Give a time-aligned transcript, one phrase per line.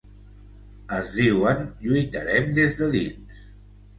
[0.99, 3.45] Es diuen lluitarem des de dins.